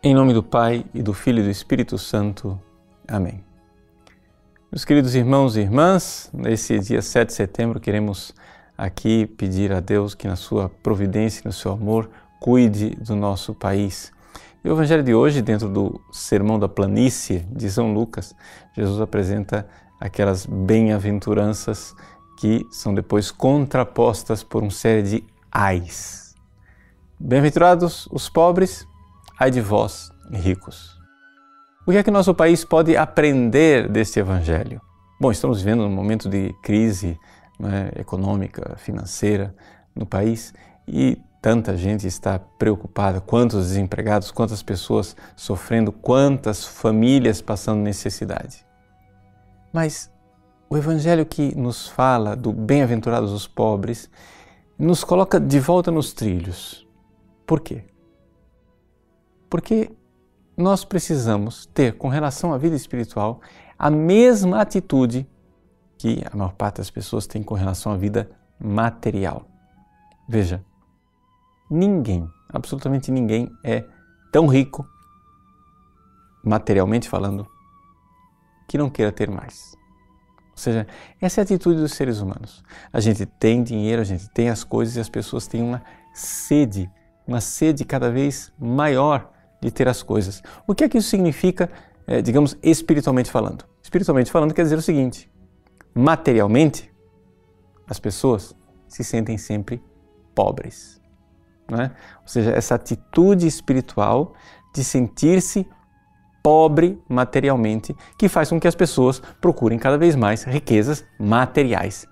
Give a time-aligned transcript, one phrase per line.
[0.00, 2.56] Em nome do Pai e do Filho e do Espírito Santo.
[3.08, 3.44] Amém.
[4.70, 8.32] Meus queridos irmãos e irmãs, nesse dia 7 de setembro queremos
[8.76, 12.08] aqui pedir a Deus que na sua providência e no seu amor
[12.38, 14.12] cuide do nosso país.
[14.64, 18.36] E o evangelho de hoje, dentro do Sermão da Planície de São Lucas,
[18.76, 19.68] Jesus apresenta
[20.00, 21.92] aquelas bem-aventuranças
[22.38, 26.36] que são depois contrapostas por uma série de ais.
[27.18, 28.86] Bem-aventurados os pobres,
[29.38, 30.98] ai de vós, ricos.
[31.86, 34.80] O que é que nosso país pode aprender deste Evangelho?
[35.20, 37.18] Bom, estamos vivendo um momento de crise
[37.58, 39.54] né, econômica, financeira
[39.94, 40.52] no país
[40.86, 48.66] e tanta gente está preocupada, quantos desempregados, quantas pessoas sofrendo, quantas famílias passando necessidade.
[49.72, 50.10] Mas
[50.68, 54.10] o Evangelho que nos fala do bem-aventurados os pobres
[54.76, 56.86] nos coloca de volta nos trilhos.
[57.46, 57.84] Por quê?
[59.48, 59.90] Porque
[60.56, 63.40] nós precisamos ter, com relação à vida espiritual,
[63.78, 65.28] a mesma atitude
[65.96, 69.46] que a maior parte das pessoas tem com relação à vida material.
[70.28, 70.64] Veja,
[71.70, 73.84] ninguém, absolutamente ninguém, é
[74.32, 74.86] tão rico,
[76.44, 77.46] materialmente falando,
[78.68, 79.76] que não queira ter mais.
[80.50, 80.86] Ou seja,
[81.20, 82.64] essa é a atitude dos seres humanos.
[82.92, 86.90] A gente tem dinheiro, a gente tem as coisas e as pessoas têm uma sede,
[87.26, 90.42] uma sede cada vez maior de ter as coisas.
[90.66, 91.70] O que é que isso significa,
[92.06, 93.64] é, digamos, espiritualmente falando?
[93.82, 95.30] Espiritualmente falando quer dizer o seguinte:
[95.94, 96.92] materialmente,
[97.88, 98.54] as pessoas
[98.86, 99.82] se sentem sempre
[100.34, 101.00] pobres.
[101.70, 101.90] É?
[102.22, 104.34] Ou seja, essa atitude espiritual
[104.74, 105.66] de sentir-se
[106.42, 112.06] pobre materialmente, que faz com que as pessoas procurem cada vez mais riquezas materiais.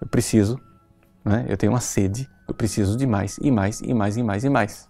[0.00, 0.58] Eu preciso,
[1.26, 1.52] é?
[1.52, 4.48] eu tenho uma sede, eu preciso de mais e mais e mais e mais e
[4.48, 4.88] mais.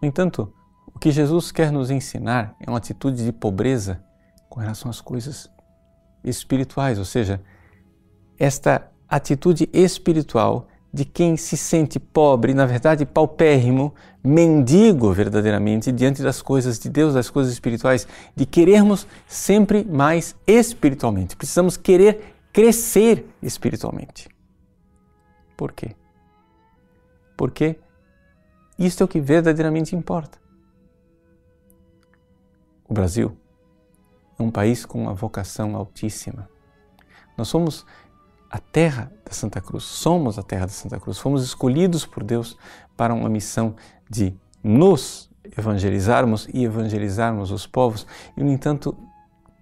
[0.00, 0.52] No entanto,
[0.86, 4.02] o que Jesus quer nos ensinar é uma atitude de pobreza
[4.48, 5.50] com relação às coisas
[6.24, 7.40] espirituais, ou seja,
[8.38, 13.94] esta atitude espiritual de quem se sente pobre, na verdade paupérrimo,
[14.24, 21.36] mendigo verdadeiramente diante das coisas de Deus, das coisas espirituais, de querermos sempre mais espiritualmente.
[21.36, 24.28] Precisamos querer crescer espiritualmente.
[25.56, 25.94] Por quê?
[27.36, 27.78] Porque
[28.78, 30.38] isto é o que verdadeiramente importa.
[32.88, 33.36] O Brasil
[34.38, 36.48] é um país com uma vocação altíssima.
[37.36, 37.84] Nós somos
[38.50, 42.56] a terra da Santa Cruz, somos a terra da Santa Cruz, fomos escolhidos por Deus
[42.96, 43.74] para uma missão
[44.08, 48.06] de nos evangelizarmos e evangelizarmos os povos,
[48.36, 48.96] e no entanto,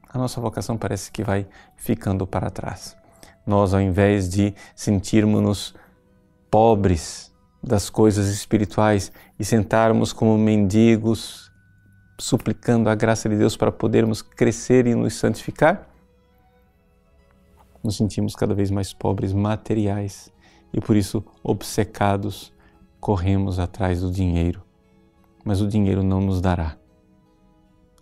[0.09, 1.47] a nossa vocação parece que vai
[1.77, 2.97] ficando para trás.
[3.47, 5.75] Nós, ao invés de sentirmos-nos
[6.51, 7.33] pobres
[7.67, 11.51] das coisas espirituais e sentarmos como mendigos,
[12.17, 15.91] suplicando a graça de Deus para podermos crescer e nos santificar,
[17.83, 20.33] nos sentimos cada vez mais pobres materiais
[20.73, 22.53] e por isso obcecados
[23.01, 24.63] corremos atrás do dinheiro.
[25.45, 26.77] Mas o dinheiro não nos dará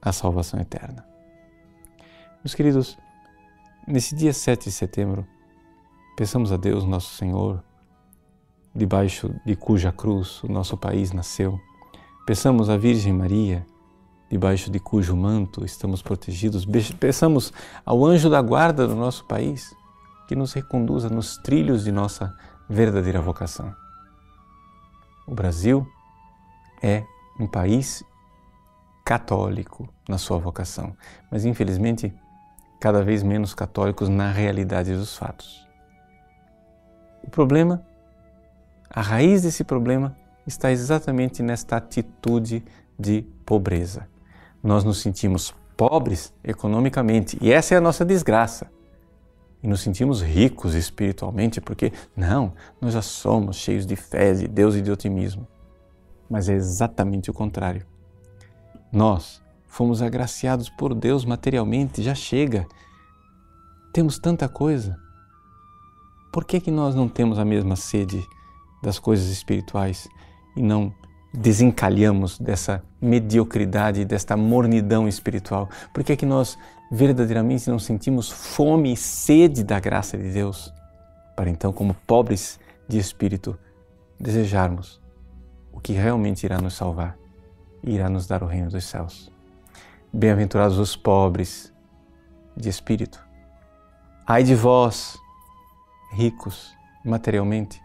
[0.00, 1.06] a salvação eterna.
[2.42, 2.98] Meus queridos,
[3.86, 5.26] nesse dia 7 de setembro,
[6.16, 7.62] peçamos a Deus, nosso Senhor,
[8.74, 11.60] debaixo de cuja cruz o nosso país nasceu.
[12.26, 13.64] Peçamos à Virgem Maria,
[14.30, 16.66] debaixo de cujo manto estamos protegidos.
[16.98, 17.52] Peçamos
[17.84, 19.74] ao anjo da guarda do nosso país
[20.26, 22.34] que nos reconduza nos trilhos de nossa
[22.68, 23.74] verdadeira vocação.
[25.26, 25.86] O Brasil
[26.82, 27.04] é
[27.38, 28.02] um país
[29.04, 30.96] católico na sua vocação,
[31.30, 32.12] mas infelizmente
[32.80, 35.66] cada vez menos católicos na realidade dos fatos.
[37.22, 37.84] O problema
[38.94, 40.16] a raiz desse problema
[40.46, 42.64] está exatamente nesta atitude
[42.96, 44.06] de pobreza.
[44.62, 48.70] Nós nos sentimos pobres economicamente e essa é a nossa desgraça.
[49.60, 54.76] E nos sentimos ricos espiritualmente porque, não, nós já somos cheios de fé, de Deus
[54.76, 55.44] e de otimismo.
[56.30, 57.84] Mas é exatamente o contrário.
[58.92, 62.64] Nós fomos agraciados por Deus materialmente, já chega.
[63.92, 64.96] Temos tanta coisa.
[66.32, 68.24] Por que, que nós não temos a mesma sede
[68.84, 70.06] das coisas espirituais
[70.54, 70.92] e não
[71.32, 75.68] desencalhamos dessa mediocridade, desta mornidão espiritual?
[75.92, 76.58] Por que é que nós
[76.92, 80.72] verdadeiramente não sentimos fome e sede da graça de Deus?
[81.34, 83.58] Para então, como pobres de espírito,
[84.20, 85.00] desejarmos
[85.72, 87.16] o que realmente irá nos salvar
[87.82, 89.32] e irá nos dar o reino dos céus.
[90.12, 91.72] Bem-aventurados os pobres
[92.56, 93.20] de espírito.
[94.26, 95.18] Ai de vós,
[96.12, 96.72] ricos
[97.04, 97.83] materialmente,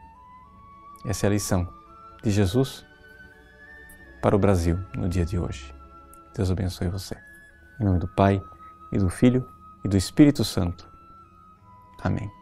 [1.06, 1.68] essa é a lição
[2.24, 2.86] de Jesus
[4.22, 5.74] para o Brasil no dia de hoje.
[6.36, 7.16] Deus abençoe você.
[7.80, 8.42] Em nome do Pai,
[8.92, 9.48] e do Filho,
[9.84, 10.88] e do Espírito Santo.
[12.02, 12.39] Amém.